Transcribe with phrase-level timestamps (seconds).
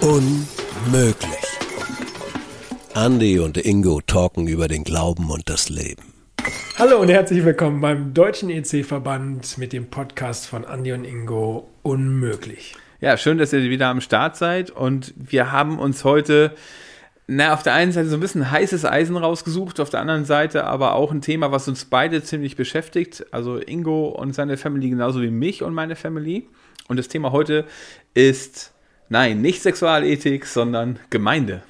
[0.00, 1.28] Unmöglich.
[2.94, 6.02] Andy und Ingo talken über den Glauben und das Leben.
[6.78, 12.74] Hallo und herzlich willkommen beim Deutschen EC-Verband mit dem Podcast von Andy und Ingo Unmöglich.
[13.00, 16.54] Ja, schön, dass ihr wieder am Start seid und wir haben uns heute
[17.28, 20.64] na, auf der einen Seite so ein bisschen heißes Eisen rausgesucht, auf der anderen Seite
[20.64, 23.26] aber auch ein Thema, was uns beide ziemlich beschäftigt.
[23.32, 26.46] Also Ingo und seine Family genauso wie mich und meine Family.
[26.86, 27.64] Und das Thema heute
[28.14, 28.72] ist,
[29.08, 31.62] nein, nicht Sexualethik, sondern Gemeinde.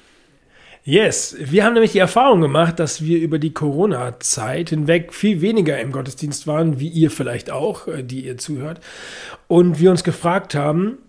[0.83, 5.81] Yes, wir haben nämlich die Erfahrung gemacht, dass wir über die Corona-Zeit hinweg viel weniger
[5.81, 8.79] im Gottesdienst waren, wie ihr vielleicht auch, äh, die ihr zuhört.
[9.47, 10.99] Und wir uns gefragt haben,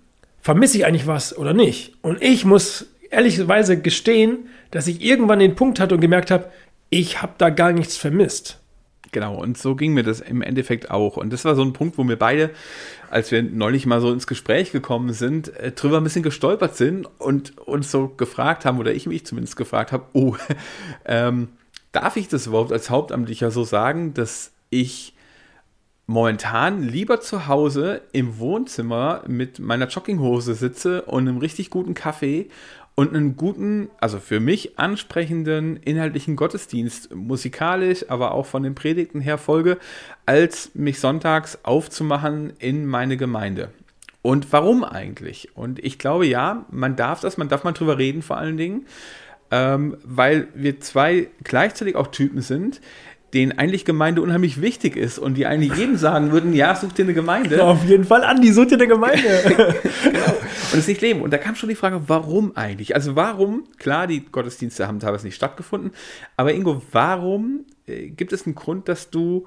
[0.41, 1.93] vermisse ich eigentlich was oder nicht?
[2.03, 6.51] Und ich muss ehrlicherweise gestehen, dass ich irgendwann den Punkt hatte und gemerkt habe,
[6.91, 8.61] ich habe da gar nichts vermisst.
[9.13, 11.17] Genau, und so ging mir das im Endeffekt auch.
[11.17, 12.51] Und das war so ein Punkt, wo wir beide,
[13.11, 17.09] als wir neulich mal so ins Gespräch gekommen sind, äh, drüber ein bisschen gestolpert sind
[17.19, 20.37] und uns so gefragt haben, oder ich mich zumindest gefragt habe, oh,
[21.07, 21.49] ähm,
[21.93, 25.15] darf ich das überhaupt als Hauptamtlicher so sagen, dass ich
[26.09, 32.49] momentan lieber zu Hause im Wohnzimmer mit meiner Jogginghose sitze und einem richtig guten Kaffee
[32.95, 39.21] und einen guten, also für mich ansprechenden inhaltlichen Gottesdienst, musikalisch, aber auch von den Predigten
[39.21, 39.77] her folge,
[40.25, 43.71] als mich sonntags aufzumachen in meine Gemeinde.
[44.23, 45.55] Und warum eigentlich?
[45.57, 48.87] Und ich glaube, ja, man darf das, man darf mal drüber reden vor allen Dingen,
[49.51, 52.81] ähm, weil wir zwei gleichzeitig auch Typen sind,
[53.35, 57.05] denen eigentlich Gemeinde unheimlich wichtig ist und die eigentlich jedem sagen würden, ja, such dir
[57.05, 57.57] eine Gemeinde.
[57.57, 59.23] Ja, auf jeden Fall, Andi, such dir eine Gemeinde.
[60.05, 60.37] genau.
[60.73, 61.21] Und es nicht leben.
[61.21, 62.95] Und da kam schon die Frage, warum eigentlich?
[62.95, 65.93] Also warum, klar, die Gottesdienste haben teilweise nicht stattgefunden,
[66.37, 69.47] aber Ingo, warum äh, gibt es einen Grund, dass du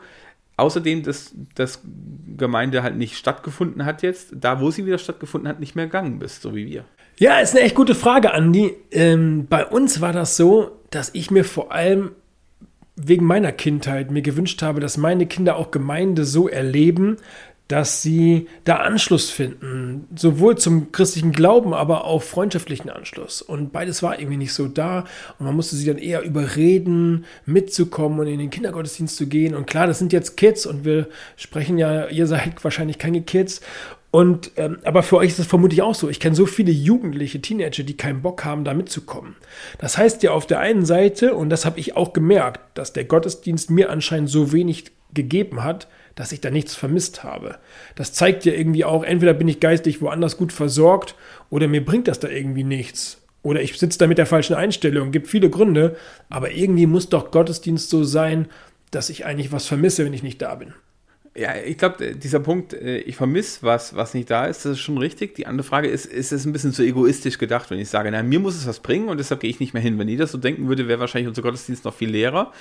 [0.57, 1.81] außerdem, dass das
[2.37, 6.19] Gemeinde halt nicht stattgefunden hat jetzt, da wo sie wieder stattgefunden hat, nicht mehr gegangen
[6.19, 6.85] bist, so wie wir?
[7.17, 8.75] Ja, ist eine echt gute Frage, Andi.
[8.91, 12.11] Ähm, bei uns war das so, dass ich mir vor allem
[13.07, 17.17] wegen meiner Kindheit mir gewünscht habe, dass meine Kinder auch Gemeinde so erleben,
[17.71, 23.41] dass sie da Anschluss finden, sowohl zum christlichen Glauben, aber auch freundschaftlichen Anschluss.
[23.41, 25.05] Und beides war irgendwie nicht so da
[25.39, 29.55] und man musste sie dann eher überreden, mitzukommen und in den Kindergottesdienst zu gehen.
[29.55, 31.07] Und klar, das sind jetzt Kids und wir
[31.37, 33.61] sprechen ja, ihr seid wahrscheinlich keine Kids
[34.11, 36.09] und ähm, aber für euch ist das vermutlich auch so.
[36.09, 39.37] Ich kenne so viele Jugendliche, Teenager, die keinen Bock haben, da mitzukommen.
[39.79, 43.05] Das heißt ja auf der einen Seite, und das habe ich auch gemerkt, dass der
[43.05, 47.55] Gottesdienst mir anscheinend so wenig gegeben hat, dass ich da nichts vermisst habe.
[47.95, 51.15] Das zeigt ja irgendwie auch, entweder bin ich geistig woanders gut versorgt
[51.49, 53.21] oder mir bringt das da irgendwie nichts.
[53.43, 55.11] Oder ich sitze da mit der falschen Einstellung.
[55.11, 55.95] Gibt viele Gründe,
[56.29, 58.47] aber irgendwie muss doch Gottesdienst so sein,
[58.91, 60.73] dass ich eigentlich was vermisse, wenn ich nicht da bin.
[61.33, 64.79] Ja, ich glaube, dieser Punkt, äh, ich vermisse was, was nicht da ist, das ist
[64.79, 65.33] schon richtig.
[65.35, 68.21] Die andere Frage ist, ist es ein bisschen zu egoistisch gedacht, wenn ich sage, na,
[68.21, 69.97] mir muss es was bringen und deshalb gehe ich nicht mehr hin.
[69.97, 72.51] Wenn jeder so denken würde, wäre wahrscheinlich unser Gottesdienst noch viel leerer.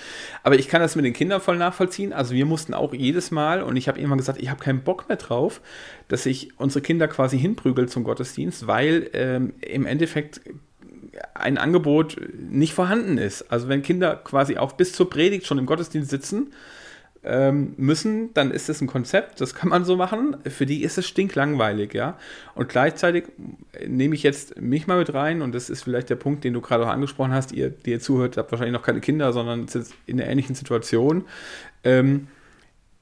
[0.44, 2.12] Aber ich kann das mit den Kindern voll nachvollziehen.
[2.12, 5.08] Also wir mussten auch jedes Mal, und ich habe irgendwann gesagt, ich habe keinen Bock
[5.08, 5.60] mehr drauf,
[6.06, 10.42] dass ich unsere Kinder quasi hinprügel zum Gottesdienst, weil ähm, im Endeffekt
[11.34, 13.50] ein Angebot nicht vorhanden ist.
[13.50, 16.52] Also wenn Kinder quasi auch bis zur Predigt schon im Gottesdienst sitzen,
[17.22, 20.36] ähm, müssen, dann ist es ein Konzept, das kann man so machen.
[20.48, 22.18] Für die ist es stinklangweilig, ja.
[22.54, 23.24] Und gleichzeitig
[23.86, 26.60] nehme ich jetzt mich mal mit rein und das ist vielleicht der Punkt, den du
[26.60, 27.52] gerade auch angesprochen hast.
[27.52, 31.24] Ihr, die ihr zuhört, habt wahrscheinlich noch keine Kinder, sondern sind in einer ähnlichen Situation.
[31.84, 32.28] Ähm,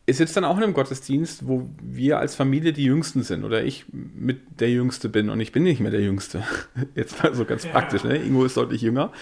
[0.08, 3.62] ist jetzt dann auch in einem Gottesdienst, wo wir als Familie die Jüngsten sind oder
[3.62, 6.42] ich mit der Jüngste bin und ich bin nicht mehr der Jüngste.
[6.94, 7.70] Jetzt mal so ganz ja.
[7.70, 8.16] praktisch, ne?
[8.16, 9.12] Ingo ist deutlich jünger.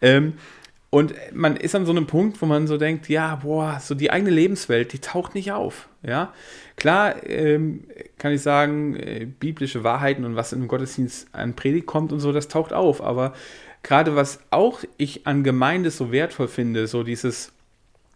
[0.00, 0.32] Ähm,
[0.94, 4.10] und man ist an so einem Punkt, wo man so denkt, ja, boah, so die
[4.10, 5.88] eigene Lebenswelt, die taucht nicht auf.
[6.02, 6.34] Ja,
[6.76, 7.84] klar ähm,
[8.18, 12.30] kann ich sagen, äh, biblische Wahrheiten und was im Gottesdienst an Predigt kommt und so,
[12.30, 13.02] das taucht auf.
[13.02, 13.32] Aber
[13.82, 17.52] gerade was auch ich an Gemeinde so wertvoll finde, so dieses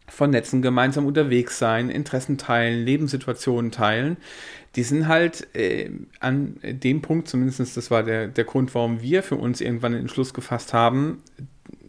[0.06, 4.18] Vernetzen, gemeinsam unterwegs sein, Interessen teilen, Lebenssituationen teilen,
[4.74, 5.88] die sind halt äh,
[6.20, 10.02] an dem Punkt, zumindest das war der, der Grund, warum wir für uns irgendwann den
[10.02, 11.22] Entschluss gefasst haben,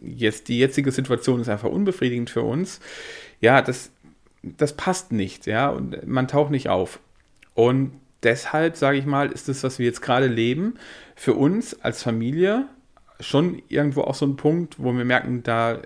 [0.03, 2.79] jetzt die jetzige Situation ist einfach unbefriedigend für uns.
[3.41, 3.91] Ja, das,
[4.44, 6.99] das passt nicht, ja, und man taucht nicht auf.
[7.53, 7.91] Und
[8.23, 10.75] deshalb, sage ich mal, ist das, was wir jetzt gerade leben,
[11.15, 12.67] für uns als Familie
[13.19, 15.79] schon irgendwo auch so ein Punkt, wo wir merken, da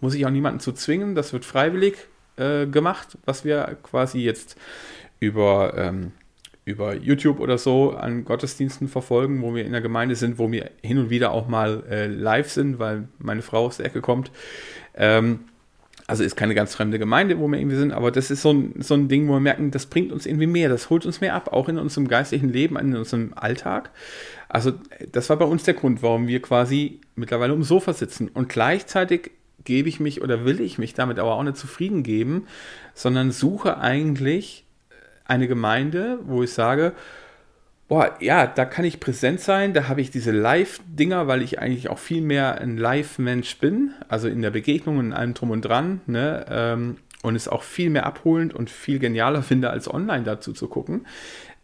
[0.00, 1.96] muss ich auch niemanden zu zwingen, das wird freiwillig
[2.36, 4.56] äh, gemacht, was wir quasi jetzt
[5.20, 6.12] über ähm,
[6.68, 10.70] über YouTube oder so an Gottesdiensten verfolgen, wo wir in der Gemeinde sind, wo wir
[10.82, 14.30] hin und wieder auch mal äh, live sind, weil meine Frau aus der Ecke kommt.
[14.94, 15.40] Ähm,
[16.10, 18.80] Also ist keine ganz fremde Gemeinde, wo wir irgendwie sind, aber das ist so ein,
[18.80, 21.34] so ein Ding, wo wir merken, das bringt uns irgendwie mehr, das holt uns mehr
[21.34, 23.90] ab, auch in unserem geistlichen Leben, in unserem Alltag.
[24.48, 24.72] Also
[25.12, 28.30] das war bei uns der Grund, warum wir quasi mittlerweile um Sofa sitzen.
[28.32, 29.32] Und gleichzeitig
[29.64, 32.46] gebe ich mich oder will ich mich damit aber auch nicht zufrieden geben,
[32.94, 34.64] sondern suche eigentlich
[35.28, 36.92] eine Gemeinde, wo ich sage,
[37.88, 41.88] boah, ja, da kann ich präsent sein, da habe ich diese Live-Dinger, weil ich eigentlich
[41.88, 46.00] auch viel mehr ein Live-Mensch bin, also in der Begegnung und allem drum und dran,
[46.06, 50.52] ne, ähm, und es auch viel mehr abholend und viel genialer finde, als online dazu
[50.52, 51.06] zu gucken,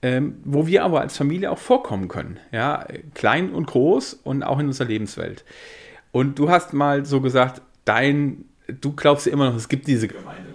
[0.02, 4.58] ähm, wo wir aber als Familie auch vorkommen können, ja, klein und groß und auch
[4.58, 5.44] in unserer Lebenswelt.
[6.10, 8.46] Und du hast mal so gesagt, dein,
[8.80, 10.53] du glaubst ja immer noch, es gibt diese Gemeinde,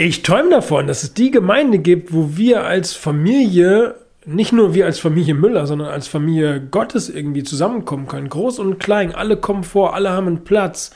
[0.00, 4.86] ich träume davon, dass es die Gemeinde gibt, wo wir als Familie nicht nur wir
[4.86, 8.28] als Familie Müller, sondern als Familie Gottes irgendwie zusammenkommen können.
[8.28, 10.90] Groß und klein, alle kommen vor, alle haben einen Platz.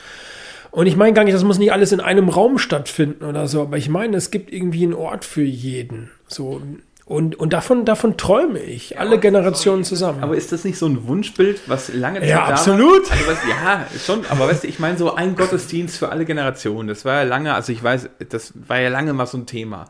[0.71, 3.63] Und ich meine gar nicht, das muss nicht alles in einem Raum stattfinden oder so,
[3.63, 6.11] aber ich meine, es gibt irgendwie einen Ort für jeden.
[6.27, 6.63] So.
[7.07, 10.23] Und, und davon, davon träume ich, ja, alle Generationen zusammen.
[10.23, 13.11] Aber ist das nicht so ein Wunschbild, was lange Zeit ja, absolut.
[13.11, 16.89] Also, weißt, ja, schon, aber weißt du, ich meine so ein Gottesdienst für alle Generationen,
[16.89, 19.85] das war ja lange, also ich weiß, das war ja lange mal so ein Thema.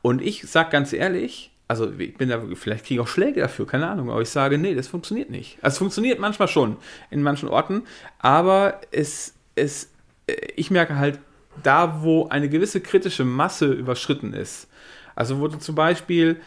[0.00, 3.66] Und ich sag ganz ehrlich, also ich bin da, vielleicht kriege ich auch Schläge dafür,
[3.66, 5.58] keine Ahnung, aber ich sage, nee, das funktioniert nicht.
[5.62, 6.76] Also es funktioniert manchmal schon
[7.10, 7.82] in manchen Orten,
[8.20, 9.90] aber es, es,
[10.54, 11.18] ich merke halt,
[11.64, 14.68] da wo eine gewisse kritische Masse überschritten ist,
[15.16, 16.40] also wo du zum Beispiel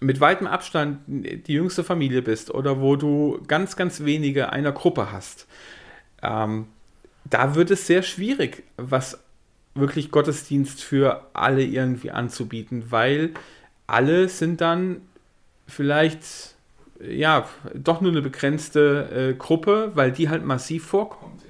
[0.00, 5.12] mit weitem Abstand die jüngste Familie bist oder wo du ganz, ganz wenige einer Gruppe
[5.12, 5.46] hast,
[6.22, 6.66] ähm,
[7.24, 9.18] da wird es sehr schwierig, was
[9.74, 13.30] wirklich Gottesdienst für alle irgendwie anzubieten, weil
[13.86, 15.00] alle sind dann
[15.66, 16.54] vielleicht
[17.00, 21.43] ja doch nur eine begrenzte äh, Gruppe, weil die halt massiv vorkommt.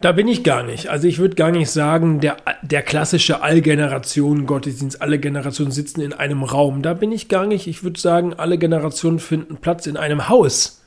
[0.00, 0.88] Da bin ich gar nicht.
[0.88, 6.42] Also ich würde gar nicht sagen, der, der klassische Allgenerationen-Gottesdienst, alle Generationen sitzen in einem
[6.42, 6.82] Raum.
[6.82, 7.66] Da bin ich gar nicht.
[7.66, 10.82] Ich würde sagen, alle Generationen finden Platz in einem Haus.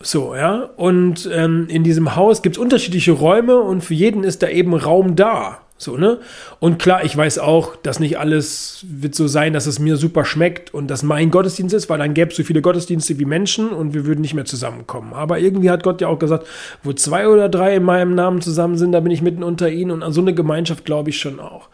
[0.00, 0.70] So, ja.
[0.76, 4.74] Und ähm, in diesem Haus gibt es unterschiedliche Räume und für jeden ist da eben
[4.74, 5.61] Raum da.
[5.82, 6.18] So, ne?
[6.60, 10.24] Und klar, ich weiß auch, dass nicht alles wird so sein, dass es mir super
[10.24, 13.70] schmeckt und dass mein Gottesdienst ist, weil dann gäbe es so viele Gottesdienste wie Menschen
[13.70, 15.12] und wir würden nicht mehr zusammenkommen.
[15.12, 16.46] Aber irgendwie hat Gott ja auch gesagt,
[16.82, 19.90] wo zwei oder drei in meinem Namen zusammen sind, da bin ich mitten unter ihnen
[19.90, 21.68] und an so eine Gemeinschaft glaube ich schon auch.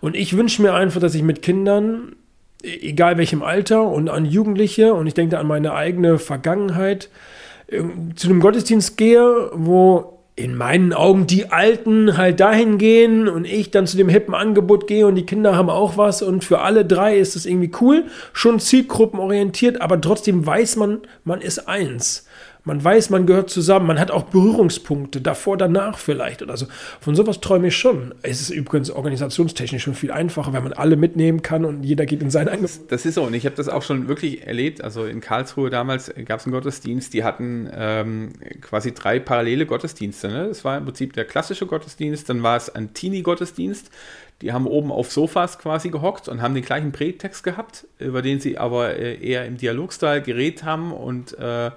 [0.00, 2.16] Und ich wünsche mir einfach, dass ich mit Kindern,
[2.62, 7.08] e-, egal welchem Alter und an Jugendliche, und ich denke an meine eigene Vergangenheit,
[8.16, 13.70] zu einem Gottesdienst gehe, wo in meinen Augen die Alten halt dahin gehen und ich
[13.70, 16.84] dann zu dem hippen Angebot gehe und die Kinder haben auch was und für alle
[16.84, 22.26] drei ist es irgendwie cool, schon zielgruppenorientiert, aber trotzdem weiß man, man ist eins.
[22.66, 26.66] Man weiß, man gehört zusammen, man hat auch Berührungspunkte, davor, danach vielleicht oder so.
[26.98, 28.14] Von sowas träume ich schon.
[28.22, 32.22] Es ist übrigens organisationstechnisch schon viel einfacher, wenn man alle mitnehmen kann und jeder geht
[32.22, 32.70] in sein Angebot.
[32.88, 34.82] Das ist so und ich habe das auch schon wirklich erlebt.
[34.82, 38.30] Also in Karlsruhe damals gab es einen Gottesdienst, die hatten ähm,
[38.62, 40.28] quasi drei parallele Gottesdienste.
[40.28, 40.48] Ne?
[40.48, 43.90] Das war im Prinzip der klassische Gottesdienst, dann war es ein Teenie-Gottesdienst.
[44.42, 48.40] Die haben oben auf Sofas quasi gehockt und haben den gleichen Predigtext gehabt, über den
[48.40, 51.70] sie aber äh, eher im Dialogstil geredet haben und äh,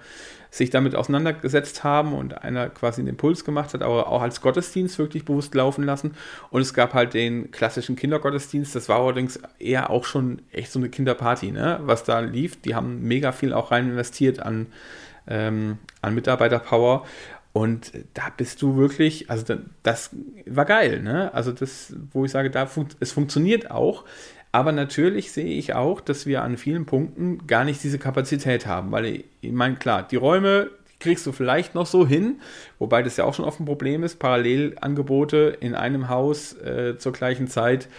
[0.49, 4.97] sich damit auseinandergesetzt haben und einer quasi einen Impuls gemacht hat, aber auch als Gottesdienst
[4.97, 6.15] wirklich bewusst laufen lassen.
[6.49, 10.79] Und es gab halt den klassischen Kindergottesdienst, das war allerdings eher auch schon echt so
[10.79, 11.79] eine Kinderparty, ne?
[11.83, 12.61] was da lief.
[12.61, 14.67] Die haben mega viel auch rein investiert an,
[15.27, 17.05] ähm, an Mitarbeiterpower.
[17.57, 20.11] Und da bist du wirklich, also das
[20.45, 21.33] war geil, ne?
[21.33, 24.05] Also das, wo ich sage, da fun es funktioniert auch.
[24.51, 28.91] Aber natürlich sehe ich auch, dass wir an vielen Punkten gar nicht diese Kapazität haben,
[28.91, 32.41] weil ich, meine, klar, die Räume kriegst du vielleicht noch so hin,
[32.79, 37.11] wobei das ja auch schon oft ein Problem ist, Parallelangebote in einem Haus äh, zur
[37.11, 37.89] gleichen Zeit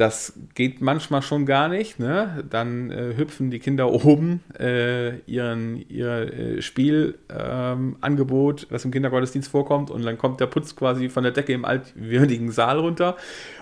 [0.00, 1.98] das geht manchmal schon gar nicht.
[1.98, 2.42] Ne?
[2.48, 9.50] Dann äh, hüpfen die Kinder oben äh, ihren, ihr äh, Spielangebot, ähm, was im Kindergottesdienst
[9.50, 13.16] vorkommt, und dann kommt der Putz quasi von der Decke im altwürdigen Saal runter.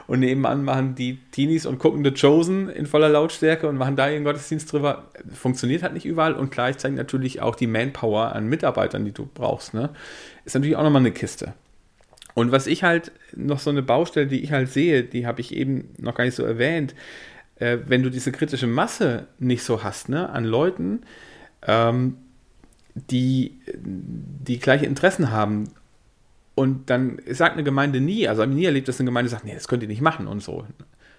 [0.06, 4.08] Und nebenan machen die Teenies und gucken The Chosen in voller Lautstärke und machen da
[4.08, 5.08] ihren Gottesdienst drüber.
[5.34, 9.74] Funktioniert halt nicht überall und gleichzeitig natürlich auch die Manpower an Mitarbeitern, die du brauchst.
[9.74, 9.90] Ne?
[10.48, 11.52] Ist natürlich auch nochmal eine Kiste.
[12.32, 15.54] Und was ich halt noch so eine Baustelle, die ich halt sehe, die habe ich
[15.54, 16.94] eben noch gar nicht so erwähnt,
[17.56, 21.02] äh, wenn du diese kritische Masse nicht so hast, ne, an Leuten,
[21.66, 22.16] ähm,
[22.94, 25.64] die die gleiche Interessen haben
[26.54, 29.44] und dann sagt eine Gemeinde nie, also habe ich nie erlebt, dass eine Gemeinde sagt,
[29.44, 30.64] nee, das könnt ihr nicht machen und so.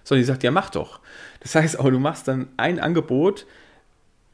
[0.02, 0.98] Sondern die sagt, ja, mach doch.
[1.38, 3.46] Das heißt aber, du machst dann ein Angebot,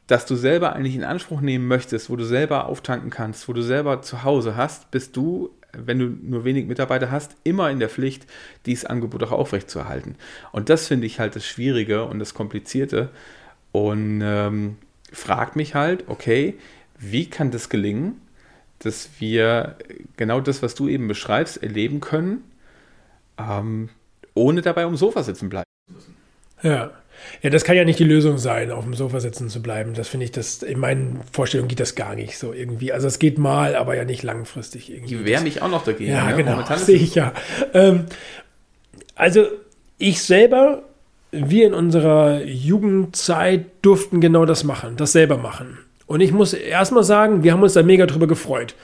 [0.07, 3.61] das du selber eigentlich in Anspruch nehmen möchtest, wo du selber auftanken kannst, wo du
[3.61, 7.89] selber zu Hause hast, bist du wenn du nur wenig Mitarbeiter hast, immer in der
[7.89, 8.25] Pflicht,
[8.65, 10.15] dieses Angebot auch aufrechtzuerhalten.
[10.51, 13.09] Und das finde ich halt das Schwierige und das Komplizierte.
[13.71, 14.77] Und ähm,
[15.11, 16.57] fragt mich halt, okay,
[16.97, 18.21] wie kann das gelingen,
[18.79, 19.75] dass wir
[20.15, 22.43] genau das, was du eben beschreibst, erleben können,
[23.37, 23.89] ähm,
[24.33, 26.15] ohne dabei um Sofa sitzen bleiben zu müssen.
[26.61, 26.91] Ja.
[27.41, 29.93] Ja, das kann ja nicht die Lösung sein, auf dem Sofa sitzen zu bleiben.
[29.93, 32.91] Das finde ich, das, in meinen Vorstellungen geht das gar nicht so irgendwie.
[32.91, 35.15] Also es geht mal, aber ja nicht langfristig irgendwie.
[35.15, 36.11] Ich wehre mich auch noch dagegen.
[36.11, 36.35] Ja, ne?
[36.35, 36.63] genau.
[36.75, 37.33] Sehe ich ja.
[37.73, 38.05] Ähm,
[39.15, 39.45] also
[39.97, 40.83] ich selber,
[41.31, 45.77] wir in unserer Jugendzeit durften genau das machen, das selber machen.
[46.05, 48.75] Und ich muss erstmal sagen, wir haben uns da mega drüber gefreut.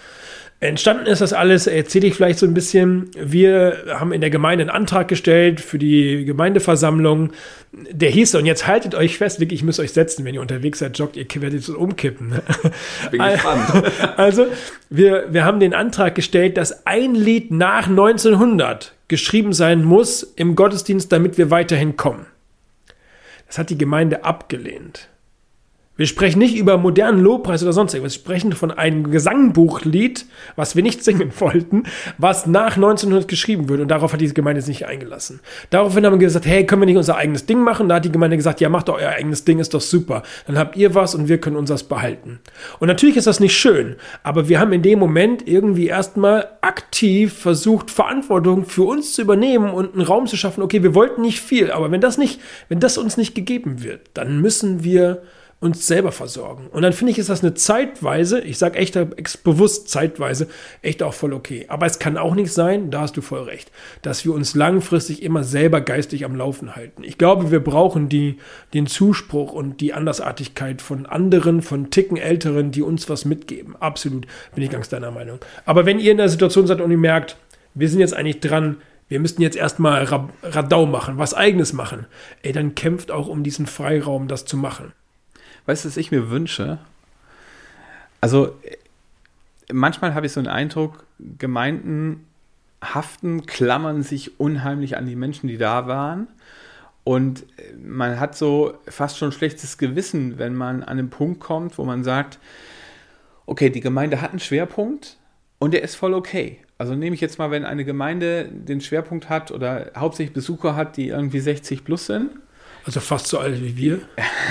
[0.59, 3.11] Entstanden ist das alles, erzähle ich vielleicht so ein bisschen.
[3.17, 7.31] Wir haben in der Gemeinde einen Antrag gestellt für die Gemeindeversammlung.
[7.73, 10.97] Der hieß, und jetzt haltet euch fest, ich müsst euch setzen, wenn ihr unterwegs seid,
[10.97, 12.29] joggt, ihr werdet es umkippen.
[12.29, 12.43] Ne?
[13.11, 13.83] Bin gespannt.
[14.17, 14.45] Also,
[14.89, 20.55] wir, wir haben den Antrag gestellt, dass ein Lied nach 1900 geschrieben sein muss im
[20.55, 22.25] Gottesdienst, damit wir weiterhin kommen.
[23.47, 25.09] Das hat die Gemeinde abgelehnt.
[25.95, 28.15] Wir sprechen nicht über modernen Lobpreis oder sonst irgendwas.
[28.15, 31.83] Wir sprechen von einem Gesangbuchlied, was wir nicht singen wollten,
[32.17, 33.79] was nach 1900 geschrieben wird.
[33.79, 35.39] Und darauf hat die Gemeinde sich nicht eingelassen.
[35.69, 37.89] Daraufhin haben wir gesagt, hey, können wir nicht unser eigenes Ding machen?
[37.89, 40.23] Da hat die Gemeinde gesagt, ja, macht doch euer eigenes Ding, ist doch super.
[40.47, 42.39] Dann habt ihr was und wir können unseres behalten.
[42.79, 47.33] Und natürlich ist das nicht schön, aber wir haben in dem Moment irgendwie erstmal aktiv
[47.33, 50.63] versucht, Verantwortung für uns zu übernehmen und einen Raum zu schaffen.
[50.63, 54.01] Okay, wir wollten nicht viel, aber wenn das nicht, wenn das uns nicht gegeben wird,
[54.15, 55.21] dann müssen wir
[55.63, 56.67] uns selber versorgen.
[56.71, 58.93] Und dann finde ich, ist das eine zeitweise, ich sage echt
[59.43, 60.47] bewusst zeitweise,
[60.81, 61.65] echt auch voll okay.
[61.69, 65.23] Aber es kann auch nicht sein, da hast du voll recht, dass wir uns langfristig
[65.23, 67.03] immer selber geistig am Laufen halten.
[67.03, 68.37] Ich glaube, wir brauchen die,
[68.73, 73.77] den Zuspruch und die Andersartigkeit von anderen, von Ticken Älteren, die uns was mitgeben.
[73.79, 75.39] Absolut, bin ich ganz deiner Meinung.
[75.65, 77.37] Aber wenn ihr in der Situation seid und ihr merkt,
[77.73, 78.77] wir sind jetzt eigentlich dran,
[79.07, 80.03] wir müssten jetzt erstmal
[80.43, 82.05] Radau machen, was eigenes machen,
[82.41, 84.91] ey, dann kämpft auch um diesen Freiraum, das zu machen.
[85.65, 86.79] Weißt du, was ich mir wünsche?
[88.21, 88.55] Also,
[89.71, 91.05] manchmal habe ich so einen Eindruck,
[91.37, 92.25] Gemeinden
[92.83, 96.27] haften, klammern sich unheimlich an die Menschen, die da waren.
[97.05, 97.45] Und
[97.81, 102.03] man hat so fast schon schlechtes Gewissen, wenn man an einen Punkt kommt, wo man
[102.03, 102.39] sagt,
[103.45, 105.17] okay, die Gemeinde hat einen Schwerpunkt
[105.59, 106.59] und der ist voll okay.
[106.77, 110.97] Also nehme ich jetzt mal, wenn eine Gemeinde den Schwerpunkt hat oder hauptsächlich Besucher hat,
[110.97, 112.31] die irgendwie 60 plus sind
[112.85, 114.01] also fast so alt wie wir.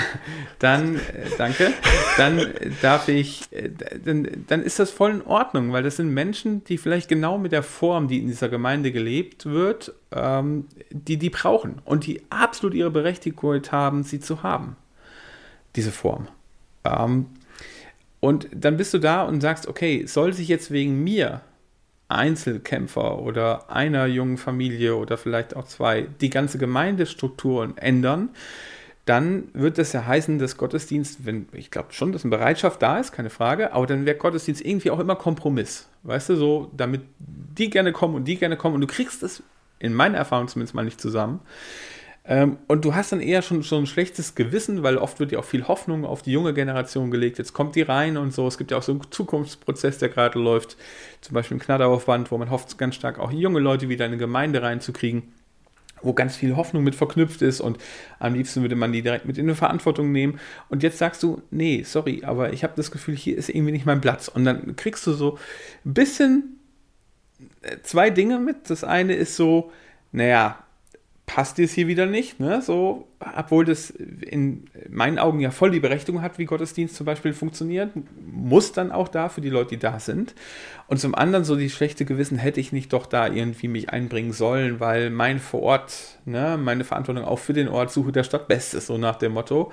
[0.59, 0.99] Dann, äh,
[1.37, 1.73] danke.
[2.17, 3.69] Dann darf ich, äh,
[4.03, 7.51] dann, dann ist das voll in Ordnung, weil das sind Menschen, die vielleicht genau mit
[7.51, 12.73] der Form, die in dieser Gemeinde gelebt wird, ähm, die die brauchen und die absolut
[12.75, 14.77] ihre Berechtigung haben, sie zu haben.
[15.75, 16.27] Diese Form.
[16.85, 17.27] Ähm,
[18.19, 21.41] und dann bist du da und sagst, okay, soll sich jetzt wegen mir
[22.07, 28.29] Einzelkämpfer oder einer jungen Familie oder vielleicht auch zwei die ganze Gemeindestrukturen ändern,
[29.05, 32.99] dann wird das ja heißen, dass Gottesdienst, wenn ich glaube schon, dass eine Bereitschaft da
[32.99, 35.89] ist, keine Frage, aber dann wäre Gottesdienst irgendwie auch immer Kompromiss.
[36.03, 39.43] Weißt du, so, damit die gerne kommen und die gerne kommen und du kriegst es
[39.79, 41.41] in meiner Erfahrung zumindest mal nicht zusammen.
[42.25, 45.39] Ähm, und du hast dann eher schon, schon ein schlechtes Gewissen, weil oft wird ja
[45.39, 47.37] auch viel Hoffnung auf die junge Generation gelegt.
[47.37, 48.47] Jetzt kommt die rein und so.
[48.47, 50.77] Es gibt ja auch so einen Zukunftsprozess, der gerade läuft.
[51.21, 54.19] Zum Beispiel im Knatteraufwand, wo man hofft ganz stark auch junge Leute wieder in eine
[54.19, 55.23] Gemeinde reinzukriegen
[56.03, 57.77] wo ganz viel Hoffnung mit verknüpft ist und
[58.19, 60.39] am liebsten würde man die direkt mit in eine Verantwortung nehmen.
[60.69, 63.85] Und jetzt sagst du, nee, sorry, aber ich habe das Gefühl, hier ist irgendwie nicht
[63.85, 64.27] mein Platz.
[64.27, 65.39] Und dann kriegst du so
[65.85, 66.59] ein bisschen
[67.61, 68.69] äh, zwei Dinge mit.
[68.69, 69.71] Das eine ist so,
[70.11, 70.63] naja,
[71.25, 72.61] passt es hier wieder nicht, ne?
[72.61, 77.33] So, obwohl das in meinen Augen ja voll die Berechtigung hat, wie Gottesdienst zum Beispiel
[77.33, 77.91] funktioniert,
[78.29, 80.35] muss dann auch da für die Leute, die da sind.
[80.87, 84.33] Und zum anderen so die schlechte Gewissen, hätte ich nicht doch da irgendwie mich einbringen
[84.33, 88.73] sollen, weil mein Vorort, ne, meine Verantwortung auch für den Ort Suche der Stadt best
[88.73, 89.71] ist, so nach dem Motto.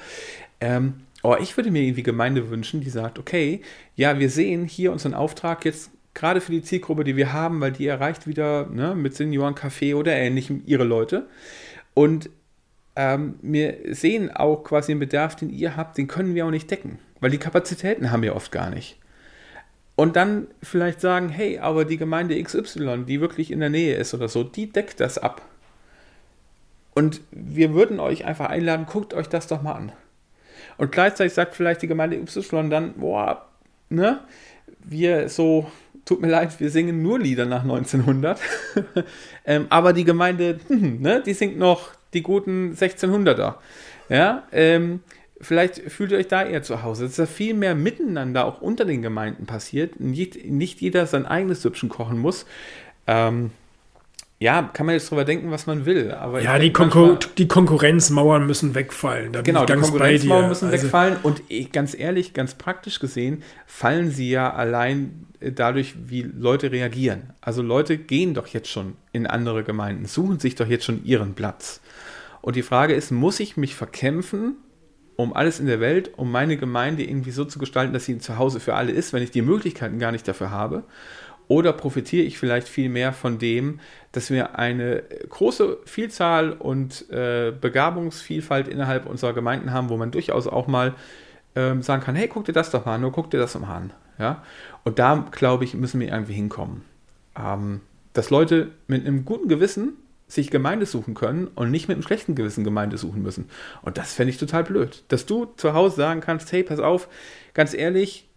[0.60, 3.60] Ähm, oh, ich würde mir irgendwie Gemeinde wünschen, die sagt, okay,
[3.96, 7.72] ja, wir sehen hier unseren Auftrag jetzt gerade für die Zielgruppe, die wir haben, weil
[7.72, 11.26] die erreicht wieder ne, mit Seniorencafé oder ähnlichem ihre Leute.
[11.94, 12.30] Und
[12.96, 16.70] ähm, wir sehen auch quasi den Bedarf, den ihr habt, den können wir auch nicht
[16.70, 18.98] decken, weil die Kapazitäten haben wir oft gar nicht.
[19.96, 24.14] Und dann vielleicht sagen, hey, aber die Gemeinde XY, die wirklich in der Nähe ist
[24.14, 25.42] oder so, die deckt das ab.
[26.94, 29.92] Und wir würden euch einfach einladen, guckt euch das doch mal an.
[30.78, 33.46] Und gleichzeitig sagt vielleicht die Gemeinde XY dann, boah,
[33.90, 34.20] ne,
[34.78, 35.70] wir so
[36.10, 38.40] tut mir leid, wir singen nur Lieder nach 1900.
[39.46, 43.54] ähm, aber die Gemeinde, hm, ne, die singt noch die guten 1600er.
[44.08, 45.04] Ja, ähm,
[45.40, 47.04] vielleicht fühlt ihr euch da eher zu Hause.
[47.04, 50.00] Dass da viel mehr miteinander auch unter den Gemeinden passiert.
[50.00, 52.44] Nicht, nicht jeder sein eigenes Süppchen kochen muss.
[53.06, 53.52] Ähm,
[54.42, 56.12] ja, kann man jetzt drüber denken, was man will.
[56.12, 59.34] Aber ja, die, Konkur die, Konkurrenzmauern müssen wegfallen.
[59.34, 61.16] Da genau, die Konkurrenzmauern müssen also wegfallen.
[61.22, 61.42] Und
[61.72, 67.34] ganz ehrlich, ganz praktisch gesehen, fallen sie ja allein äh, dadurch, wie Leute reagieren.
[67.42, 71.34] Also Leute gehen doch jetzt schon in andere Gemeinden, suchen sich doch jetzt schon ihren
[71.34, 71.82] Platz.
[72.40, 74.56] Und die Frage ist, muss ich mich verkämpfen,
[75.16, 78.20] um alles in der Welt, um meine Gemeinde irgendwie so zu gestalten, dass sie ein
[78.20, 80.84] Zuhause für alle ist, wenn ich die Möglichkeiten gar nicht dafür habe?
[81.50, 83.80] Oder profitiere ich vielleicht viel mehr von dem,
[84.12, 90.46] dass wir eine große Vielzahl und äh, Begabungsvielfalt innerhalb unserer Gemeinden haben, wo man durchaus
[90.46, 90.94] auch mal
[91.56, 93.74] ähm, sagen kann, hey, guck dir das doch mal an, nur guck dir das mal
[93.74, 93.92] an.
[94.16, 94.44] Ja?
[94.84, 96.84] Und da, glaube ich, müssen wir irgendwie hinkommen.
[97.36, 97.80] Ähm,
[98.12, 99.94] dass Leute mit einem guten Gewissen
[100.28, 103.50] sich Gemeinde suchen können und nicht mit einem schlechten Gewissen Gemeinde suchen müssen.
[103.82, 105.02] Und das fände ich total blöd.
[105.08, 107.08] Dass du zu Hause sagen kannst, hey, pass auf,
[107.54, 108.28] ganz ehrlich,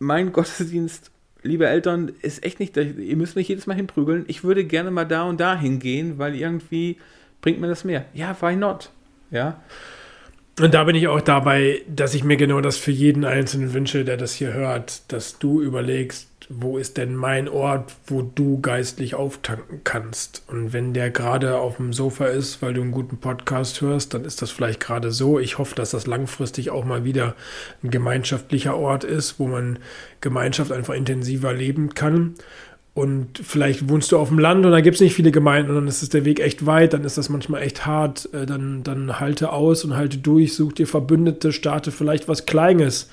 [0.00, 1.11] mein Gottesdienst
[1.42, 4.24] liebe Eltern, ist echt nicht, ihr müsst mich jedes Mal hinprügeln.
[4.28, 6.98] Ich würde gerne mal da und da hingehen, weil irgendwie
[7.40, 8.04] bringt mir das mehr.
[8.14, 8.90] Ja, why not?
[9.30, 9.60] Ja.
[10.60, 14.04] Und da bin ich auch dabei, dass ich mir genau das für jeden Einzelnen wünsche,
[14.04, 19.14] der das hier hört, dass du überlegst, wo ist denn mein Ort, wo du geistlich
[19.14, 20.42] auftanken kannst?
[20.48, 24.26] Und wenn der gerade auf dem Sofa ist, weil du einen guten Podcast hörst, dann
[24.26, 25.38] ist das vielleicht gerade so.
[25.38, 27.34] Ich hoffe, dass das langfristig auch mal wieder
[27.82, 29.78] ein gemeinschaftlicher Ort ist, wo man
[30.20, 32.34] Gemeinschaft einfach intensiver leben kann.
[32.94, 35.76] Und vielleicht wohnst du auf dem Land und da gibt es nicht viele Gemeinden und
[35.76, 38.28] dann ist es der Weg echt weit, dann ist das manchmal echt hart.
[38.34, 43.08] Äh, dann, dann halte aus und halte durch, such dir Verbündete, starte vielleicht was Kleines.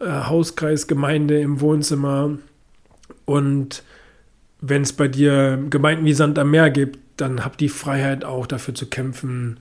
[0.00, 2.38] Äh, Hauskreisgemeinde im Wohnzimmer,
[3.24, 3.82] und
[4.60, 8.46] wenn es bei dir Gemeinden wie Sand am Meer gibt, dann hab die Freiheit auch
[8.46, 9.58] dafür zu kämpfen,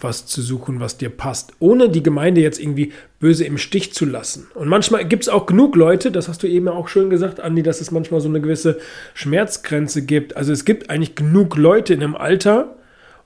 [0.00, 4.04] was zu suchen, was dir passt, ohne die Gemeinde jetzt irgendwie böse im Stich zu
[4.04, 4.46] lassen.
[4.54, 7.62] Und manchmal gibt es auch genug Leute, das hast du eben auch schön gesagt, Andi,
[7.62, 8.78] dass es manchmal so eine gewisse
[9.14, 10.36] Schmerzgrenze gibt.
[10.36, 12.75] Also es gibt eigentlich genug Leute in einem Alter,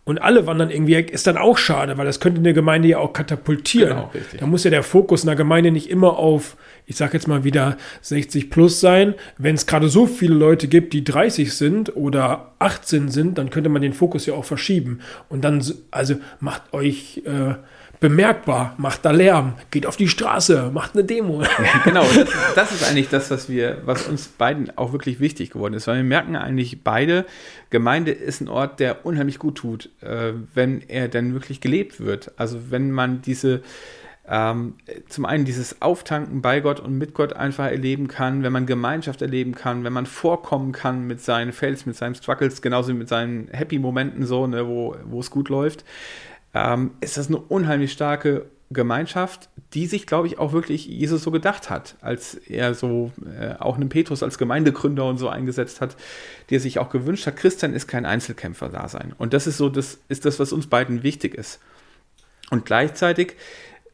[0.04, 2.98] und alle wandern irgendwie weg, ist dann auch schade, weil das könnte eine Gemeinde ja
[2.98, 3.90] auch katapultieren.
[3.90, 7.44] Genau, da muss ja der Fokus einer Gemeinde nicht immer auf, ich sag jetzt mal
[7.44, 9.14] wieder 60 plus sein.
[9.38, 13.68] Wenn es gerade so viele Leute gibt, die 30 sind oder 18 sind, dann könnte
[13.68, 15.00] man den Fokus ja auch verschieben.
[15.28, 17.54] Und dann, also macht euch äh,
[18.00, 21.42] bemerkbar, macht da Lärm, geht auf die Straße, macht eine Demo.
[21.84, 25.74] genau, das, das, ist eigentlich das, was wir, was uns beiden auch wirklich wichtig geworden
[25.74, 27.26] ist, weil wir merken eigentlich beide,
[27.68, 32.32] Gemeinde ist ein Ort, der unheimlich gut tut, äh, wenn er dann wirklich gelebt wird.
[32.36, 33.62] Also wenn man diese
[34.28, 34.74] ähm,
[35.08, 39.22] zum einen dieses Auftanken bei Gott und mit Gott einfach erleben kann, wenn man Gemeinschaft
[39.22, 43.08] erleben kann, wenn man vorkommen kann mit seinen Fails, mit seinen Struggles, genauso wie mit
[43.08, 45.84] seinen Happy-Momenten so, ne, wo, wo es gut läuft
[46.54, 51.32] ähm, ist das eine unheimlich starke Gemeinschaft, die sich, glaube ich, auch wirklich Jesus so
[51.32, 55.96] gedacht hat, als er so äh, auch einen Petrus als Gemeindegründer und so eingesetzt hat,
[56.50, 59.12] der sich auch gewünscht hat, Christian ist kein Einzelkämpfer da sein.
[59.18, 61.58] Und das ist so, das ist das, was uns beiden wichtig ist.
[62.50, 63.34] Und gleichzeitig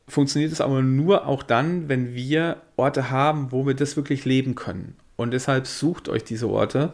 [0.08, 4.54] funktioniert es aber nur auch dann, wenn wir Orte haben, wo wir das wirklich leben
[4.54, 4.96] können.
[5.16, 6.92] Und deshalb sucht euch diese Orte.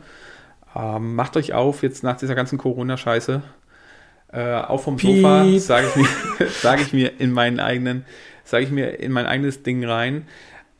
[0.74, 3.42] Ähm, macht euch auf, jetzt nach dieser ganzen Corona-Scheiße,
[4.32, 5.16] äh, auch vom Piep.
[5.16, 8.04] Sofa sage ich, mir, sag ich mir in meinen eigenen,
[8.44, 10.26] sage ich mir in mein eigenes Ding rein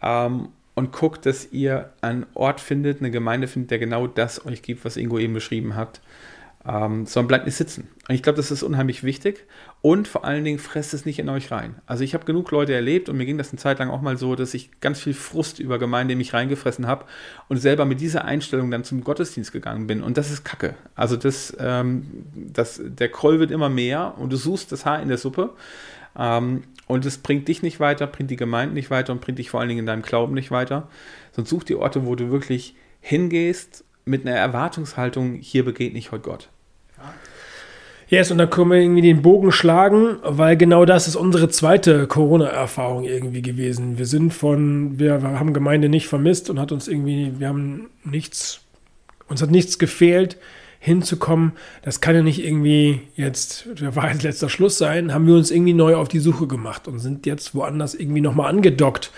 [0.02, 4.62] ähm, und guckt, dass ihr einen Ort findet, eine Gemeinde findet, der genau das euch
[4.62, 6.00] gibt, was Ingo eben beschrieben hat
[6.66, 7.88] ähm, sondern bleibt nicht sitzen.
[8.08, 9.46] Und ich glaube, das ist unheimlich wichtig.
[9.80, 11.74] Und vor allen Dingen fresst es nicht in euch rein.
[11.86, 14.16] Also ich habe genug Leute erlebt und mir ging das eine Zeit lang auch mal
[14.16, 17.04] so, dass ich ganz viel Frust über Gemeinde in mich reingefressen habe
[17.48, 20.02] und selber mit dieser Einstellung dann zum Gottesdienst gegangen bin.
[20.02, 20.76] Und das ist Kacke.
[20.94, 25.08] Also das, ähm, das, der Kroll wird immer mehr und du suchst das Haar in
[25.08, 25.50] der Suppe.
[26.16, 29.50] Ähm, und es bringt dich nicht weiter, bringt die Gemeinde nicht weiter und bringt dich
[29.50, 30.88] vor allen Dingen in deinem Glauben nicht weiter.
[31.32, 36.22] Sonst such die Orte, wo du wirklich hingehst mit einer Erwartungshaltung, hier begeht nicht heute
[36.22, 36.48] Gott.
[38.12, 42.06] Yes, und da können wir irgendwie den Bogen schlagen, weil genau das ist unsere zweite
[42.06, 43.96] Corona-Erfahrung irgendwie gewesen.
[43.96, 48.60] Wir sind von, wir haben Gemeinde nicht vermisst und hat uns irgendwie, wir haben nichts,
[49.28, 50.36] uns hat nichts gefehlt,
[50.78, 51.52] hinzukommen.
[51.80, 55.50] Das kann ja nicht irgendwie jetzt, der war jetzt letzter Schluss sein, haben wir uns
[55.50, 59.10] irgendwie neu auf die Suche gemacht und sind jetzt woanders irgendwie nochmal angedockt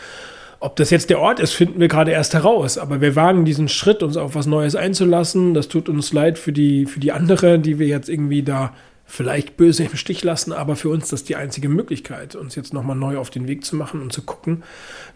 [0.64, 2.78] ob das jetzt der Ort ist, finden wir gerade erst heraus.
[2.78, 5.52] Aber wir wagen diesen Schritt, uns auf was Neues einzulassen.
[5.52, 8.72] Das tut uns leid für die, für die andere, die wir jetzt irgendwie da
[9.04, 10.54] vielleicht böse im Stich lassen.
[10.54, 13.62] Aber für uns das ist die einzige Möglichkeit, uns jetzt nochmal neu auf den Weg
[13.62, 14.62] zu machen und zu gucken,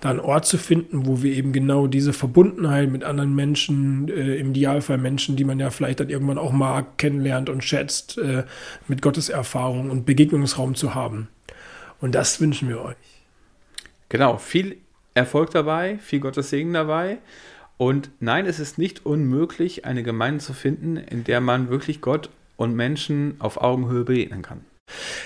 [0.00, 4.36] da einen Ort zu finden, wo wir eben genau diese Verbundenheit mit anderen Menschen, äh,
[4.36, 8.44] im Idealfall Menschen, die man ja vielleicht dann irgendwann auch mag, kennenlernt und schätzt, äh,
[8.86, 11.28] mit Gottes Erfahrung und Begegnungsraum zu haben.
[12.02, 12.96] Und das wünschen wir euch.
[14.10, 14.76] Genau, viel
[15.18, 17.18] Erfolg dabei, viel Gottes Segen dabei.
[17.76, 22.30] Und nein, es ist nicht unmöglich, eine Gemeinde zu finden, in der man wirklich Gott
[22.56, 24.60] und Menschen auf Augenhöhe begegnen kann.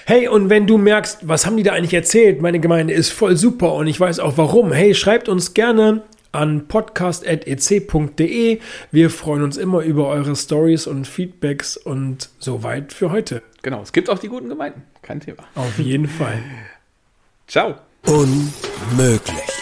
[0.06, 2.42] Hey, und wenn du merkst, was haben die da eigentlich erzählt?
[2.42, 4.72] Meine Gemeinde ist voll super und ich weiß auch warum.
[4.72, 6.02] Hey, schreibt uns gerne
[6.32, 8.60] an podcast.ec.de.
[8.90, 13.42] Wir freuen uns immer über eure Stories und Feedbacks und soweit für heute.
[13.62, 15.44] Genau, es gibt auch die guten Gemeinden, kein Thema.
[15.54, 16.42] Auf jeden Fall.
[17.46, 17.76] Ciao.
[18.06, 19.61] Unmöglich.